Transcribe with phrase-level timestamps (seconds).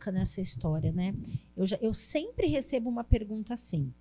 [0.00, 1.14] louca nessa história, né?
[1.54, 3.92] Eu, já, eu sempre recebo uma pergunta assim.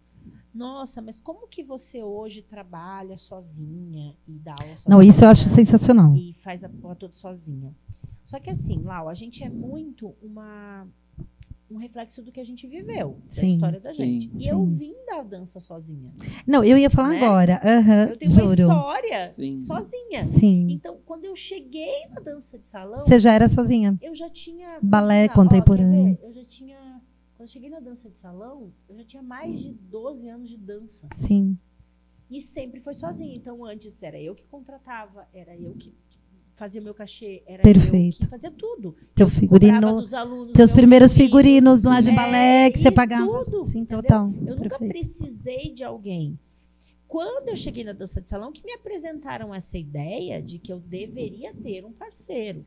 [0.53, 4.95] Nossa, mas como que você hoje trabalha sozinha e dá aula sozinha?
[4.95, 6.15] Não, isso eu acho sensacional.
[6.15, 7.75] E faz a porra toda sozinha.
[8.23, 10.87] Só que assim, Lau, a gente é muito uma
[11.69, 14.35] um reflexo do que a gente viveu, da Sim, história da sim, gente.
[14.35, 14.49] E sim.
[14.49, 16.11] eu vim da dança sozinha.
[16.47, 17.23] Não, eu ia falar Né?
[17.23, 17.61] agora.
[17.63, 18.51] Aham, Eu tenho uma juro.
[18.51, 19.61] história Sim.
[19.61, 20.25] sozinha.
[20.25, 20.67] Sim.
[20.71, 23.97] Então, quando eu cheguei na dança de salão, Você já era sozinha.
[24.01, 24.79] eu já tinha.
[24.81, 26.15] Balé ó, contemporâneo.
[26.17, 26.25] ver?
[26.27, 27.01] eu já tinha.
[27.37, 30.57] Quando eu cheguei na dança de salão, eu já tinha mais de 12 anos de
[30.57, 31.07] dança.
[31.13, 31.57] Sim.
[32.29, 33.35] E sempre foi sozinha.
[33.35, 35.93] Então, antes era eu que contratava, era eu que
[36.59, 38.27] fazia o meu cachê, era eu Perfeito.
[38.29, 38.95] fazia tudo.
[39.15, 39.87] Teu Cobrava figurino.
[39.87, 41.71] alunos, meu primeiros figurino.
[41.71, 43.25] figurinos lá de É, balé que você pagava.
[43.45, 44.03] tudo, Sim, entendeu?
[44.03, 44.25] total.
[44.45, 44.91] Eu nunca Perfeito.
[44.91, 46.37] precisei de alguém.
[47.07, 50.79] Quando eu cheguei na dança de salão, que me apresentaram essa ideia de que eu
[50.79, 52.63] deveria ter um parceiro.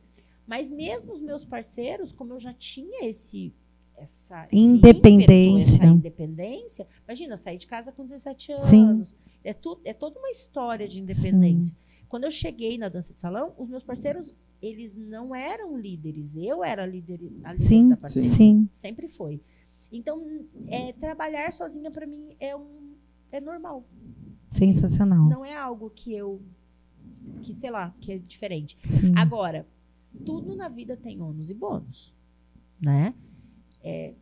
[0.47, 3.52] Mas mesmo os meus parceiros, como eu já tinha esse
[3.95, 5.74] essa Independência.
[5.84, 8.64] ímpeto, independência, imagina sair de casa com 17 anos.
[8.64, 9.05] Sim.
[9.45, 11.77] É tudo é toda uma história de independência.
[12.12, 16.62] Quando eu cheguei na dança de salão, os meus parceiros, eles não eram líderes, eu
[16.62, 18.28] era líder, a líder Sim, da parceria.
[18.28, 18.68] sim.
[18.74, 19.41] Sempre foi.
[19.91, 20.22] Então,
[20.66, 22.92] é, trabalhar sozinha para mim é um
[23.33, 23.86] é normal.
[24.50, 25.27] Sensacional.
[25.27, 26.42] Não é algo que eu
[27.40, 28.77] que sei lá, que é diferente.
[28.84, 29.14] Sim.
[29.16, 29.66] Agora,
[30.22, 32.14] tudo na vida tem ônus e bônus,
[32.78, 33.14] né?
[33.83, 34.12] É,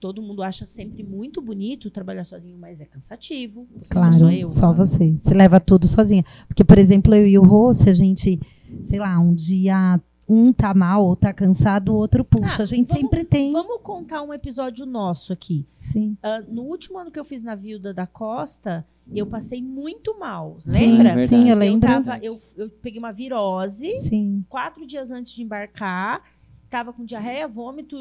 [0.00, 3.66] todo mundo acha sempre muito bonito trabalhar sozinho, mas é cansativo.
[3.72, 4.48] porque Claro, sou só eu.
[4.48, 5.12] só você.
[5.12, 6.24] Você leva tudo sozinha.
[6.46, 8.38] Porque, por exemplo, eu e o Rô, se a gente,
[8.82, 12.56] sei lá, um dia um tá mal ou tá cansado, o outro puxa.
[12.58, 13.52] Ah, a gente vamos- sempre tem.
[13.52, 15.64] Vamos contar um episódio nosso aqui.
[15.78, 16.16] Sim.
[16.22, 20.56] Ah, no último ano que eu fiz na Vilda da Costa, eu passei muito mal.
[20.60, 21.14] Sim, Lembra?
[21.14, 21.28] Verdade.
[21.28, 21.88] Sim, eu Eu, lembro.
[21.88, 24.44] tava, eu, eu peguei uma virose Sim.
[24.48, 26.20] quatro dias antes de embarcar.
[26.68, 27.96] Tava com diarreia, vômito,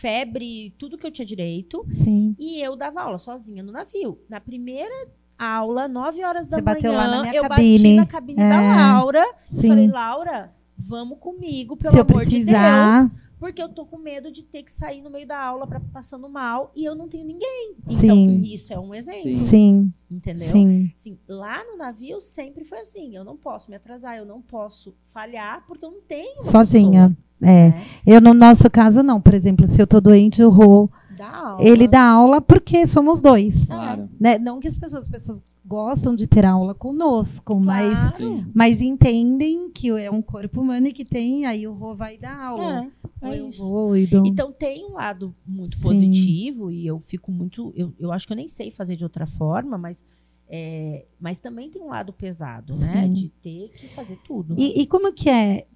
[0.00, 1.84] febre, tudo que eu tinha direito.
[1.88, 2.36] Sim.
[2.38, 4.18] E eu dava aula sozinha no navio.
[4.28, 4.94] Na primeira
[5.38, 7.78] aula, 9 horas da Você manhã, bateu lá na minha eu cabine.
[7.78, 8.76] bati na cabine da É.
[8.76, 9.24] Laura.
[9.50, 9.68] Sim.
[9.68, 12.90] Falei, Laura, vamos comigo, pelo Se eu amor precisar.
[13.02, 13.26] de Deus.
[13.38, 16.26] Porque eu tô com medo de ter que sair no meio da aula pra, passando
[16.26, 17.74] mal e eu não tenho ninguém.
[17.86, 18.42] Então, Sim.
[18.44, 19.20] isso é um exemplo.
[19.22, 19.36] Sim.
[19.36, 19.92] Sim.
[20.10, 20.48] Entendeu?
[20.48, 20.90] Sim.
[20.96, 23.14] Assim, lá no navio sempre foi assim.
[23.14, 26.42] Eu não posso me atrasar, eu não posso falhar, porque eu não tenho.
[26.42, 27.08] Sozinha.
[27.10, 27.68] pessoa, É.
[27.70, 27.84] né?
[28.06, 29.20] Eu, no nosso caso, não.
[29.20, 31.64] Por exemplo, se eu tô doente, o Rô, Dá aula.
[31.66, 33.66] ele dá aula porque somos dois.
[33.66, 34.08] Claro.
[34.20, 34.38] Né?
[34.38, 38.16] Não que as pessoas, as pessoas gostam de ter aula conosco, mas, Claro.
[38.16, 38.46] Sim.
[38.54, 42.38] mas entendem que é um corpo humano e que tem, aí o Rô vai dar
[42.38, 42.86] aula.
[43.20, 45.82] É, Ou é eu vou e dou- Então tem um lado muito Sim.
[45.82, 47.72] positivo e eu fico muito.
[47.74, 50.04] Eu, eu acho que eu nem sei fazer de outra forma, mas,
[50.48, 53.04] é, mas também tem um lado pesado, né?
[53.06, 53.12] Sim.
[53.12, 54.54] De ter que fazer tudo.
[54.56, 55.66] E, e como que é?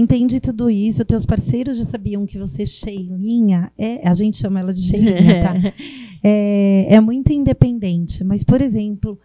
[0.00, 1.04] Entende tudo isso?
[1.04, 5.54] Teus parceiros já sabiam que você, Sheilinha, é, a gente chama ela de Sheilinha, tá?
[6.22, 8.24] É, é muito independente.
[8.24, 9.18] Mas, por exemplo,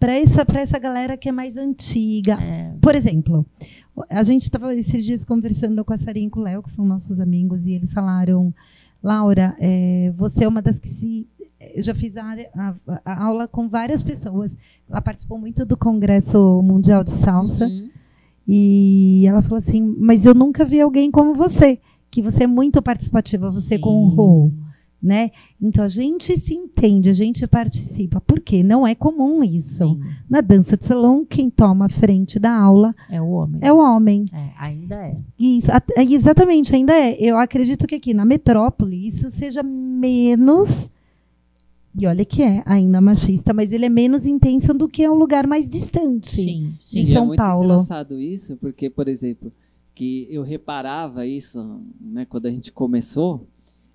[0.00, 3.46] para essa, pra essa galera que é mais antiga, É, Por exemplo,
[4.08, 6.84] a gente estava esses dias conversando com a Sarinha e com o Léo, que são
[6.84, 8.52] nossos amigos, e eles falaram,
[9.02, 11.26] Laura, é, você é uma das que se.
[11.74, 12.24] Eu já fiz a,
[12.54, 12.74] a-
[13.04, 14.56] a aula com várias pessoas.
[14.88, 17.66] Ela participou muito do Congresso Mundial de Salsa.
[17.66, 17.90] uhum.
[18.52, 21.78] E ela falou assim: Mas eu nunca vi alguém como você,
[22.10, 24.50] que você é muito participativa, você com o Rô
[25.02, 25.30] né?
[25.58, 29.78] Então a gente se entende, a gente participa, porque não é comum isso.
[29.88, 33.60] Sim, Na dança de salão, quem toma a frente da aula é o homem.
[33.62, 34.26] é o homem.
[34.30, 35.16] É, ainda é.
[35.38, 37.16] Isso, at- exatamente, ainda é.
[37.18, 40.90] Eu acredito que aqui na metrópole isso seja menos.
[41.98, 45.46] E olha que é ainda machista, mas ele é menos intenso do que um lugar
[45.46, 46.30] mais distante.
[46.30, 47.00] Sim, De sim.
[47.00, 47.64] E São é muito Paulo.
[47.64, 49.52] engraçado isso, porque, por exemplo,
[49.94, 53.46] que eu reparava isso, né, quando a gente começou,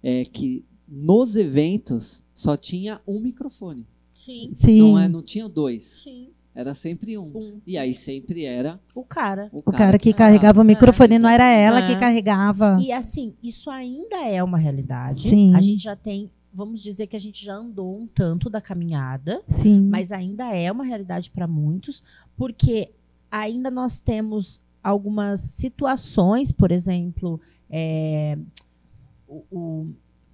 [0.03, 3.85] é que nos eventos só tinha um microfone.
[4.13, 4.49] Sim.
[4.53, 4.79] Sim.
[4.81, 5.83] Não, é, não tinha dois.
[5.83, 6.27] Sim.
[6.53, 7.31] Era sempre um.
[7.35, 7.61] Um.
[7.67, 9.49] E aí sempre era O cara.
[9.51, 11.87] o, O cara que carregava o microfone, não era ela É.
[11.87, 12.77] que carregava.
[12.81, 15.21] E assim, isso ainda é uma realidade.
[15.21, 15.53] Sim.
[15.53, 19.41] A gente já tem, vamos dizer que a gente já andou um tanto da caminhada,
[19.45, 19.81] Sim.
[19.89, 22.01] mas ainda é uma realidade para muitos,
[22.37, 22.91] porque
[23.29, 28.37] ainda nós temos algumas situações, por exemplo, é,
[29.27, 29.87] o, o-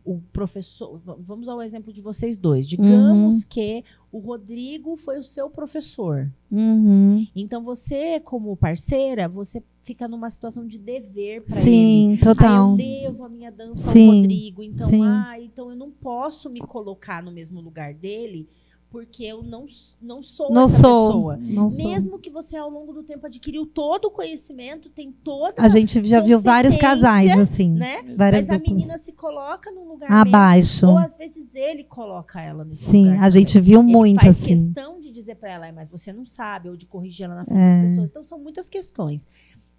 [0.03, 0.99] o professor.
[1.19, 2.67] Vamos ao exemplo de vocês dois.
[2.67, 6.27] Digamos que o Rodrigo foi o seu professor.
[6.51, 7.25] Uhum.
[7.35, 11.63] Então você, como parceira, você fica numa situação de dever para ele.
[11.65, 12.71] Sim, Ah, total.
[12.71, 14.63] eu devo a minha dança Sim, ao Rodrigo.
[14.63, 15.05] Então, sim.
[15.05, 18.47] ah, então eu não posso me colocar no mesmo lugar dele,
[18.91, 19.65] porque eu não,
[20.01, 21.05] não sou Não essa sou.
[21.07, 21.37] pessoa.
[21.37, 21.89] Não sou.
[21.89, 26.05] Mesmo que você ao longo do tempo adquiriu todo o conhecimento, tem toda, A gente
[26.05, 27.71] já viu vários casais assim.
[27.71, 28.03] né?
[28.17, 28.73] Várias Mas a duplas.
[28.75, 30.87] menina se coloca num lugar Abaixo.
[30.87, 33.23] ou às vezes ele coloca ela nesse Sim, lugar.
[33.23, 33.63] a gente também.
[33.69, 34.49] viu Ele muito faz assim.
[34.49, 37.45] questão de dizer pra ela, "É, mas você não sabe, ou de corrigir ela na
[37.45, 37.81] frente É.
[37.81, 38.09] das pessoas.
[38.09, 39.25] Então são muitas questões.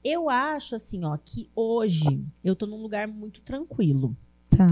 [0.05, 4.17] Eu acho assim, ó, que hoje eu tô num lugar muito tranquilo.
[4.51, 4.67] Tá.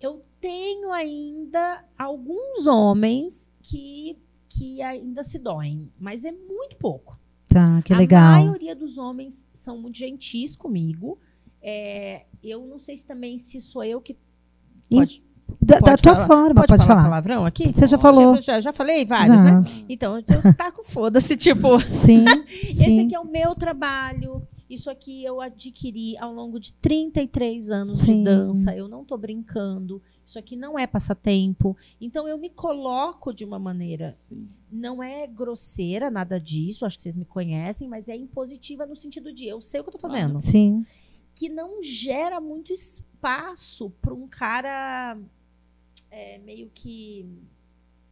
[0.00, 7.18] Eu tenho ainda alguns homens que que ainda se doem, mas é muito pouco.
[7.48, 8.32] Tá, que A legal.
[8.32, 11.18] maioria dos homens são muito gentis comigo.
[11.62, 14.14] É, eu não sei se também se sou eu que
[14.90, 15.22] pode,
[15.58, 17.02] Da, da pode tua falar- forma, pode, pode, falar, falar.
[17.04, 17.72] palavrão aqui?
[17.72, 18.42] Você já falou.
[18.42, 19.42] Já, já falei vários, Já.
[19.60, 19.62] né?
[19.88, 23.06] Então, eu taco foda-se, tipo, Sim, esse sim.
[23.06, 24.46] aqui é o meu trabalho.
[24.72, 28.18] Isso aqui eu adquiri ao longo de 33 anos Sim.
[28.18, 28.74] de dança.
[28.74, 30.00] Eu não tô brincando.
[30.24, 31.76] Isso aqui não é passatempo.
[32.00, 34.48] Então eu me coloco de uma maneira Sim.
[34.70, 39.30] não é grosseira, nada disso, acho que vocês me conhecem, mas é impositiva no sentido
[39.30, 40.40] de eu sei o que eu tô fazendo.
[40.40, 40.86] Sim.
[41.34, 45.18] Que não gera muito espaço para um cara
[46.10, 47.28] é, meio que,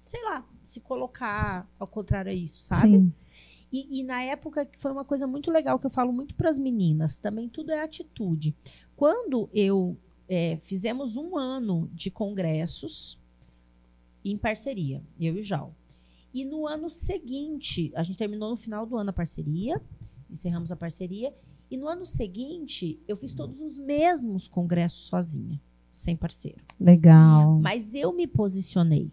[0.04, 2.98] sei lá, se colocar ao contrário a isso, sabe?
[2.98, 3.12] Sim.
[3.72, 6.50] E, e na época que foi uma coisa muito legal que eu falo muito para
[6.50, 8.54] as meninas, também tudo é atitude.
[8.96, 9.96] Quando eu
[10.28, 13.18] é, fizemos um ano de congressos
[14.24, 15.74] em parceria, eu e o Jal.
[16.32, 19.80] E no ano seguinte, a gente terminou no final do ano a parceria,
[20.30, 21.34] encerramos a parceria,
[21.70, 25.60] e no ano seguinte eu fiz todos os mesmos congressos sozinha,
[25.92, 26.62] sem parceiro.
[26.78, 27.58] Legal.
[27.60, 29.10] Mas eu me posicionei.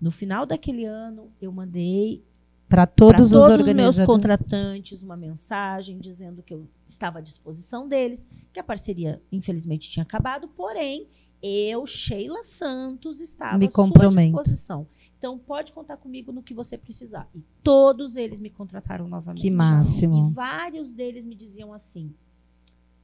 [0.00, 2.24] No final daquele ano, eu mandei
[2.70, 7.88] Para todos, todos os os meus contratantes uma mensagem dizendo que eu estava à disposição
[7.88, 11.08] deles, que a parceria infelizmente tinha acabado, porém
[11.42, 14.86] eu, Sheila Santos, estava Me à sua disposição.
[15.18, 17.28] Então pode contar comigo no que você precisar.
[17.34, 19.42] E todos eles me contrataram novamente.
[19.42, 20.30] Que máximo.
[20.30, 22.14] E vários deles me diziam assim: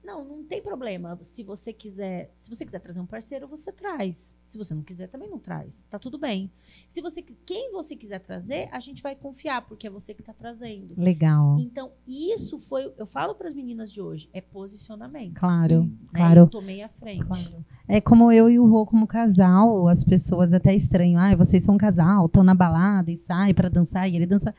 [0.06, 1.18] "Não, não tem problema.
[1.22, 4.36] Se você quiser, se você quiser trazer um parceiro, você traz.
[4.44, 5.84] Se você não quiser, também não traz.
[5.90, 6.50] Tá tudo bem.
[6.88, 10.32] Se você quem você quiser trazer, a gente vai confiar, porque é você que está
[10.32, 10.94] trazendo.
[10.96, 11.58] Legal.
[11.58, 15.34] Então, isso foi, eu falo para as meninas de hoje, é posicionamento.
[15.34, 15.90] Claro, né?
[16.14, 16.40] claro.
[16.40, 17.24] Eu tomei a frente.
[17.24, 17.64] Claro.
[17.88, 21.20] É como eu e o Rô como casal, as pessoas até estranham.
[21.20, 24.08] Ah, vocês são um casal, estão na balada e sai pra dançar.
[24.08, 24.54] E ele dança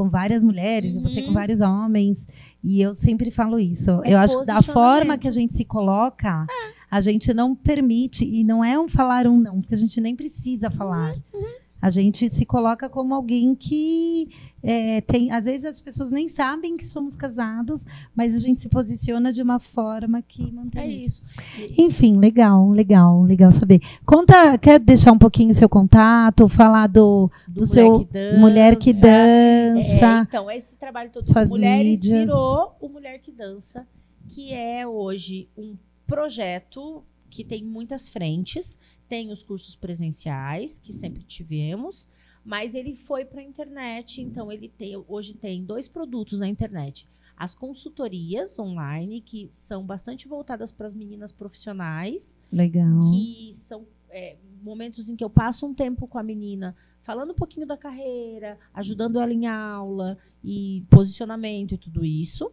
[0.00, 1.26] com várias mulheres e você Uhum.
[1.26, 2.26] com vários homens.
[2.64, 3.90] E eu sempre falo isso.
[4.02, 6.46] É eu acho que da forma que a gente se coloca,
[6.90, 8.24] a gente não permite.
[8.24, 11.12] E não é um falar um não, porque a gente nem precisa falar.
[11.34, 11.49] Uhum.
[11.80, 14.28] A gente se coloca como alguém que
[14.62, 15.30] é, tem.
[15.32, 19.42] Às vezes as pessoas nem sabem que somos casados, mas a gente se posiciona de
[19.42, 21.22] uma forma que mantém É isso.
[21.58, 21.74] isso.
[21.80, 23.80] Enfim, legal, legal, legal saber.
[24.04, 28.06] Conta, quer deixar um pouquinho o seu contato, falar do, do, seu
[28.38, 32.20] Mulher que Dança, É, então, esse trabalho todo Suas mulheres mídias.
[32.26, 33.86] virou o Mulher que Dança,
[34.28, 35.76] que é hoje um
[36.06, 38.76] projeto que tem muitas frentes.
[39.08, 42.08] Tem os cursos presenciais, que sempre tivemos,
[42.44, 47.06] mas ele foi para a internet, então ele tem, hoje tem dois produtos na internet.
[47.36, 53.00] As consultorias online, que são bastante voltadas para as meninas profissionais, legal.
[53.10, 57.34] que são é, momentos em que eu passo um tempo com a menina falando um
[57.34, 62.52] pouquinho da carreira, ajudando ela em aula e posicionamento e tudo isso.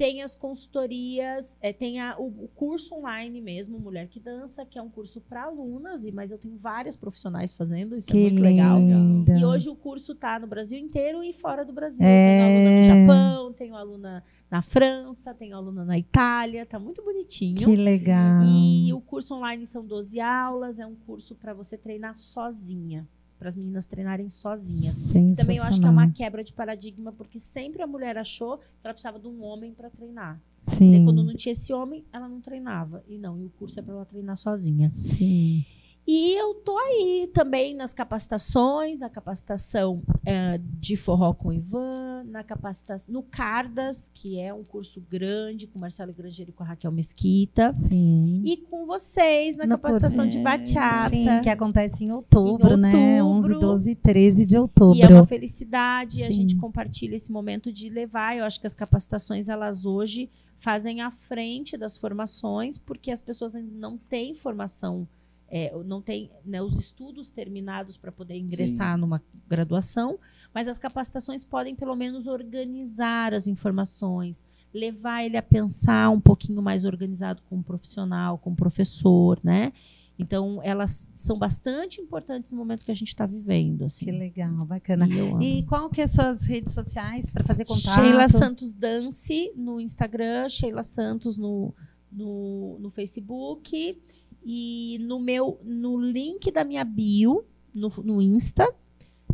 [0.00, 4.78] Tem as consultorias, é, tem a- o, o curso online mesmo, Mulher que Dança, que
[4.78, 8.20] é um curso para alunas, e mas eu tenho várias profissionais fazendo, isso é Que
[8.22, 8.78] muito legal.
[8.78, 9.36] linda.
[9.38, 12.00] E hoje o curso está no Brasil inteiro e fora do Brasil.
[12.02, 12.38] É.
[12.38, 17.58] Tenho aluna no Japão, tenho aluna na França, tenho aluna na Itália, tá muito bonitinho.
[17.68, 18.42] Que legal.
[18.46, 23.06] E o curso online são 12 aulas, é um curso para você treinar sozinha,
[23.40, 25.02] para as meninas treinarem sozinhas.
[25.34, 28.64] Também eu acho que é uma quebra de paradigma, porque sempre a mulher achou que
[28.84, 30.38] ela precisava de um homem para treinar.
[30.66, 33.02] Sim, Daí, quando não tinha esse homem, ela não treinava.
[33.08, 34.92] E não, e o curso é para ela treinar sozinha.
[34.94, 35.64] sim.
[36.12, 42.24] E eu tô aí também nas capacitações, na capacitação eh, de forró com o Ivan,
[42.24, 46.66] na capacitação no Cardas, que é um curso grande com Marcelo Grangeiro e com a
[46.66, 47.72] Raquel Mesquita.
[47.72, 48.42] Sim.
[48.44, 50.30] E com vocês na No capacitação curso.
[50.36, 51.10] de bachata.
[51.10, 53.22] Sim, que acontece em outubro, Em né?
[53.22, 53.54] outubro.
[53.54, 54.98] 11, 12 e 13 de outubro.
[54.98, 56.32] E é uma felicidade, a Sim.
[56.32, 58.36] gente compartilha esse momento de levar.
[58.36, 63.54] Eu acho que as capacitações, elas hoje fazem à frente das formações, porque as pessoas
[63.54, 65.06] ainda não têm formação,
[65.50, 70.18] é, não têm né, os estudos terminados para poder ingressar numa graduação,
[70.54, 76.62] mas as capacitações podem, pelo menos, organizar as informações, levar ele a pensar um pouquinho
[76.62, 79.72] mais organizado com o profissional, com o professor, né?
[80.16, 83.86] Então, elas são bastante importantes no momento que a gente está vivendo.
[83.86, 84.04] Assim.
[84.04, 85.08] Que legal, bacana.
[85.40, 85.60] E.
[85.60, 87.94] E qual que é as suas redes sociais para fazer contato?
[87.94, 91.74] Sheila Santos Dance no Instagram, Sheila Santos no,
[92.12, 93.98] no, no Facebook
[94.44, 97.44] e no meu no link da minha bio
[97.74, 98.68] no, no Insta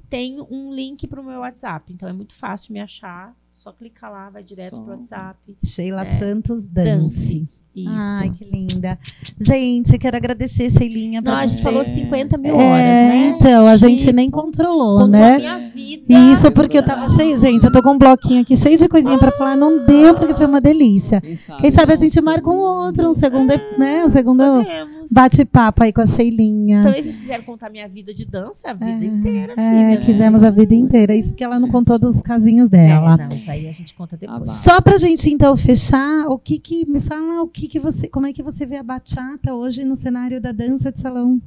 [0.08, 1.92] tem um link para o meu WhatsApp.
[1.92, 3.34] Então é muito fácil me achar.
[3.50, 4.82] Só clicar lá, vai direto Só.
[4.82, 5.38] pro WhatsApp.
[5.64, 6.04] Sheila É.
[6.04, 7.40] Santos Dance.
[7.40, 7.62] Dance.
[7.74, 8.20] Isso.
[8.20, 8.98] Ai, que linda.
[9.40, 11.22] Gente, quero agradecer, Sheilinha.
[11.22, 13.26] Não, a gente falou 50 mil É, horas, né?
[13.28, 15.34] Então, a gente Tipo, nem controlou, contou né?
[15.36, 16.14] a minha vida.
[16.32, 19.18] Isso porque eu tava cheio, gente, eu tô com um bloquinho aqui cheio de coisinha
[19.18, 21.20] pra falar, não deu porque foi uma delícia.
[21.22, 23.48] Quem sabe, Quem sabe a gente marca um outro, um segundo,
[23.78, 24.95] né, um segundo Podemos.
[25.10, 26.82] Bate-papo aí com a Sheilinha.
[26.82, 29.88] Também, se vocês quiserem contar minha vida de dança, a vida É, inteira, É, filha.
[29.88, 29.96] né?
[29.98, 33.14] quisemos a vida inteira, isso porque ela não contou dos casinhos dela.
[33.14, 34.42] É, não, isso aí a gente conta depois.
[34.42, 34.52] Ah, vá.
[34.52, 38.26] Só pra gente então fechar, o que que me fala, o que que você, como
[38.26, 41.40] é que você vê a bachata hoje no cenário da dança de salão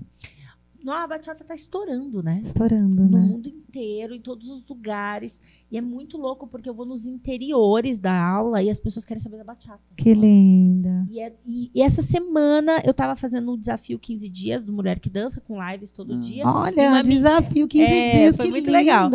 [0.84, 2.40] Não, a bachata tá estourando, né?
[2.44, 3.20] estourando, No né?
[3.20, 5.40] mundo inteiro, em todos os lugares.
[5.72, 9.20] E é muito louco porque eu vou nos interiores da aula e as pessoas querem
[9.22, 9.82] saber da bachata.
[9.96, 11.06] Que linda.
[11.10, 15.00] E, é- e- e essa semana eu tava fazendo o desafio 15 dias do Mulher
[15.00, 16.18] que Dança com lives todo Ah.
[16.18, 16.46] dia.
[16.48, 18.78] Olha, desafio 15 É, dias, foi que muito linda.
[18.80, 19.10] legal.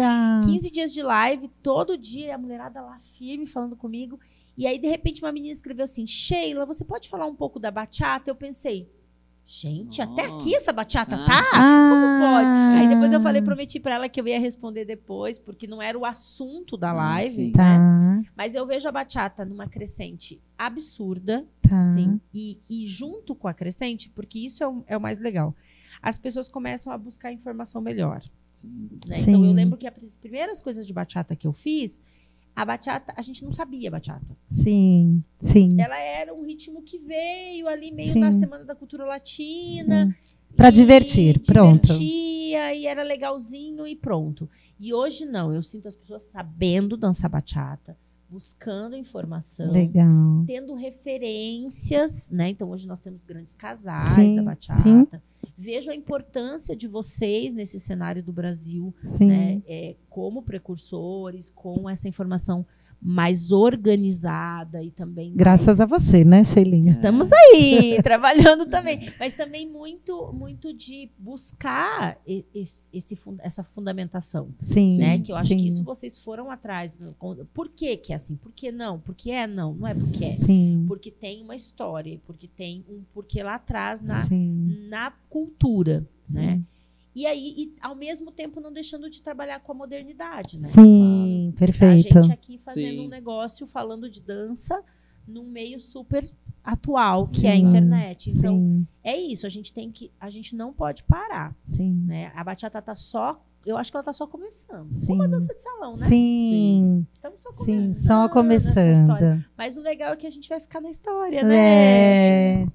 [0.45, 4.19] 15 dias de live, todo dia, a mulherada lá firme falando comigo.
[4.57, 7.71] E aí, de repente, uma menina escreveu assim: Sheila, você pode falar um pouco da
[7.73, 8.31] bachata?
[8.31, 8.89] Eu pensei,
[9.47, 10.43] gente, até Nossa.
[10.43, 11.25] aqui essa bachata Ah.
[11.27, 11.43] tá?
[11.53, 12.47] Como pode?
[12.47, 12.75] Ah.
[12.79, 15.99] Aí depois eu falei, prometi pra ela que eu ia responder depois, porque não era
[15.99, 17.53] o assunto da Ah, live, né?
[17.53, 21.83] Tá, Mas eu vejo a bachata numa crescente absurda, tá.
[21.83, 22.21] Sim.
[22.33, 25.55] E, e junto com a crescente, porque isso é o, é o mais legal,
[26.03, 28.23] as pessoas começam a buscar informação melhor.
[28.53, 28.89] Sim.
[29.07, 29.17] né?
[29.19, 29.31] Sim.
[29.31, 32.01] Então eu lembro que as primeiras coisas de bachata que eu fiz,
[32.57, 34.37] a bachata, a gente não sabia bachata.
[34.47, 35.81] Sim, sim.
[35.81, 38.21] Ela era um ritmo que veio ali meio Sim.
[38.21, 40.17] na Semana da Cultura Latina.
[40.57, 41.89] Pra e divertir, pronto.
[41.89, 44.49] Divertia, e era legalzinho e pronto.
[44.79, 47.97] E hoje não, eu sinto as pessoas sabendo dançar bachata,
[48.31, 50.45] buscando informação Legal.
[50.47, 52.51] tendo referências, né?
[52.51, 54.81] Então hoje nós temos grandes casais Sim, da bachata.
[54.81, 55.07] sim.
[55.57, 59.63] Vejo a importância de vocês nesse cenário do Brasil, né?
[59.67, 62.67] É, como precursores, com essa informação
[63.07, 66.03] mais organizada e também Graças a mais...
[66.03, 66.87] você, né, Sheilinha?
[66.87, 69.13] Estamos aí, trabalhando também.
[69.21, 74.97] Mas também muito, muito de buscar esse, esse essa fundamentação Sim.
[74.97, 75.19] né?
[75.19, 75.59] Que eu acho sim.
[75.59, 76.99] que isso vocês foram atrás.
[77.53, 78.37] Por que que é assim?
[78.37, 78.99] Por que não?
[78.99, 79.75] Por que é não?
[79.75, 80.33] Não é porque é.
[80.33, 80.85] Sim.
[80.89, 84.87] Porque tem uma história, porque tem um porquê lá atrás na, Sim.
[84.89, 86.57] na cultura, né?
[86.57, 86.67] Sim.
[87.15, 90.69] E aí, e, ao mesmo tempo, não deixando de trabalhar com a modernidade, né?
[90.69, 91.24] Sim,
[91.55, 92.23] A perfeito.
[92.23, 93.07] gente aqui fazendo Sim.
[93.07, 94.83] um negócio, falando de dança,
[95.27, 96.29] num meio super
[96.63, 97.67] atual, que é a Sim.
[97.69, 98.31] internet.
[98.31, 100.11] Então, Sim, é isso, a gente tem que.
[100.21, 102.03] A gente não pode parar, sim.
[102.07, 102.33] né?
[102.35, 103.43] A bachata tá só.
[103.67, 104.93] Eu acho que ela tá só começando.
[104.93, 105.07] Sim.
[105.07, 106.07] Como a dança de salão, né?
[106.07, 107.95] Sim, Estamos só sim, começando.
[107.95, 109.09] só nessa história.
[109.31, 109.45] começando.
[109.57, 111.55] Mas o legal é que a gente vai ficar na história, né?
[112.63, 112.67] É.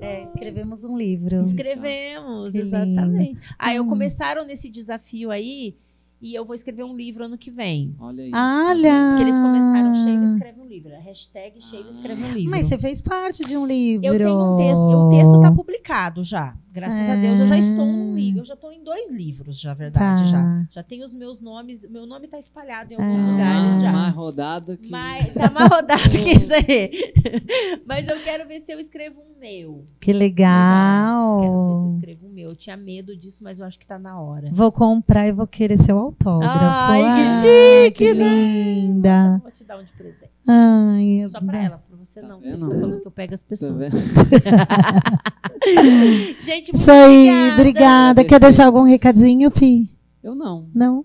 [0.00, 1.40] É, escrevemos um livro.
[1.42, 2.68] Escrevemos, Que lindo.
[2.76, 3.40] exatamente.
[3.58, 3.88] Aí eu Hum.
[3.88, 5.76] começaram nesse desafio aí
[6.22, 7.94] e eu vou escrever um livro ano que vem.
[7.98, 8.30] Olha aí.
[8.32, 9.08] Olha!
[9.10, 10.94] Porque eles começaram, Sheila escreve um livro.
[10.94, 12.50] A hashtag Sheila escreve um livro.
[12.50, 14.06] Mas você fez parte de um livro.
[14.06, 16.56] Eu tenho um texto, o texto tá publicado já.
[16.72, 18.16] Graças a Deus eu já estou num Ah.
[18.16, 18.40] livro.
[18.40, 20.28] Eu já estou em dois livros, já, verdade, Tá.
[20.28, 20.66] já.
[20.70, 23.30] Já tenho os meus nomes, meu nome tá espalhado em alguns Ah.
[23.32, 23.92] lugares já.
[23.92, 24.90] mais rodado que.
[24.90, 26.90] Mas tá mais rodado que isso aí.
[27.86, 29.84] Mas eu quero ver se eu escrevo um meu.
[30.00, 31.86] Que Quero ver se eu legal.
[31.88, 32.48] escrevo um meu.
[32.50, 34.48] Eu tinha medo disso, mas eu acho que tá na hora.
[34.52, 36.54] Vou comprar e vou querer seu autógrafo.
[36.58, 38.24] Ai, que Ah, chique, que né?
[38.28, 39.38] linda.
[39.42, 40.30] Vou te dar um de presente.
[40.48, 42.40] Ai, Só pra ela, pra você Tá não.
[42.40, 42.66] Você vendo?
[42.66, 43.76] fica falando que eu pego as Tá pessoas.
[43.78, 43.92] vendo?
[46.42, 47.54] Gente, muito aí, obrigada.
[47.60, 48.24] obrigada.
[48.24, 49.90] Quer deixar algum recadinho, Pi?
[50.22, 50.66] Eu não.
[50.74, 51.04] Não?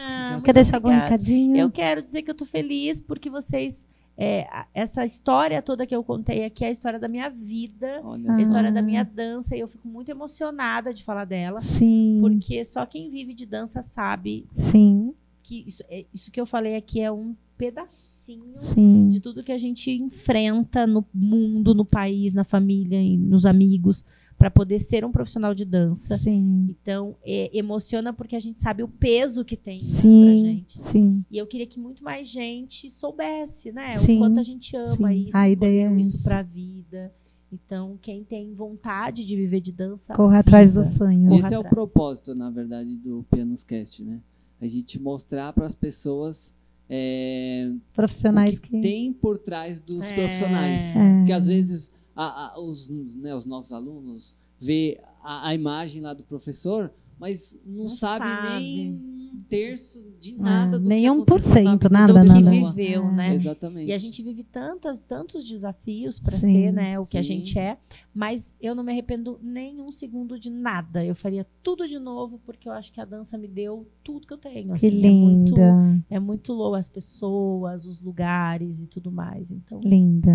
[0.00, 1.10] Ah, Quer deixar algum obrigada.
[1.12, 1.56] recadinho?
[1.56, 3.86] Eu quero dizer que eu tô feliz porque vocês.
[4.20, 8.00] é, a- essa história toda que eu contei aqui é a história da minha vida,
[8.02, 8.40] Olha a Ah.
[8.40, 12.84] história da minha dança, e eu fico muito emocionada de falar dela, Sim, porque só
[12.84, 17.12] quem vive de dança sabe sim, que isso, é- isso que eu falei aqui é
[17.12, 19.08] um pedacinho sim.
[19.08, 24.04] de tudo que a gente enfrenta no mundo, no país, na família e nos amigos,
[24.38, 26.16] para poder ser um profissional de dança.
[26.16, 30.44] Sim, Então, é, emociona porque a gente sabe o peso que tem isso pra sim,
[30.44, 30.78] gente.
[30.82, 31.24] sim.
[31.30, 33.98] E eu queria que muito mais gente soubesse, né?
[33.98, 35.26] Sim, o quanto a gente ama sim.
[35.28, 37.12] isso, A ideia é isso pra vida.
[37.52, 40.82] Então, quem tem vontade de viver de dança, Corra atrás viva.
[40.82, 41.34] do sonho.
[41.34, 41.74] Esse é o atrás.
[41.74, 44.20] propósito, na verdade, do Pianos Cast, né?
[44.60, 46.54] A gente mostrar para as pessoas
[46.90, 48.80] é, o Profissionais que que.
[48.80, 50.14] tem por trás dos É.
[50.14, 50.94] profissionais.
[50.96, 51.18] É.
[51.18, 56.12] Porque às vezes a- a- os, né, os nossos alunos vê a, a imagem lá
[56.14, 58.60] do professor, mas não, Não sabe, sabe.
[58.60, 58.92] nem
[59.34, 62.26] um terço de nada É, do nem que 1%, aconteceu na vida nada, da do
[62.28, 62.72] que pessoa.
[62.72, 63.12] viveu, É.
[63.12, 63.34] né?
[63.34, 63.88] Exatamente.
[63.88, 66.52] E a gente vive tantas, tantos desafios para Sim.
[66.52, 67.34] ser, né, o que a Sim.
[67.40, 67.76] gente é,
[68.14, 71.04] mas eu não me arrependo nem um segundo de nada.
[71.04, 74.32] Eu faria tudo de novo porque eu acho que a dança me deu tudo que
[74.32, 74.68] eu tenho.
[74.74, 79.50] Que assim, é muito, linda, é muito louco as pessoas, os lugares e tudo mais.
[79.50, 80.32] Então, linda.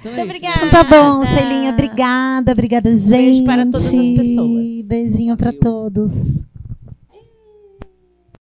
[0.00, 0.66] Então Muito é isso, obrigada.
[0.66, 1.26] Então tá bom.
[1.26, 3.10] Sheilinha, obrigada, obrigada, gente.
[3.10, 4.82] beijo para todas as pessoas.
[4.86, 6.49] Beijinho para todos.